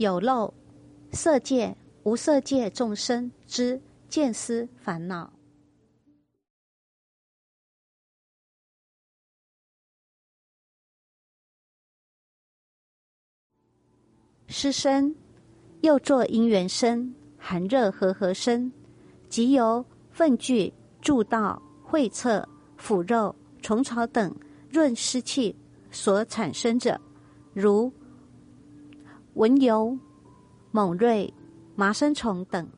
[0.00, 0.54] 有漏
[1.12, 5.30] 色界、无色界众生之见思烦恼。
[14.46, 15.14] 湿身，
[15.82, 18.72] 又作因缘身、寒热和合身，
[19.28, 20.72] 即由粪聚、
[21.02, 22.48] 筑道、会侧、
[22.78, 24.34] 腐肉、虫草等
[24.70, 25.54] 润湿气
[25.90, 26.98] 所产生者，
[27.52, 27.92] 如
[29.40, 29.96] 蚊油、
[30.70, 31.32] 猛锐、
[31.74, 32.68] 麻生虫等。